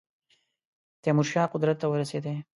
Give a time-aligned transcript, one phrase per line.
[1.03, 2.33] تیمور شاه قدرت ته ورسېدی.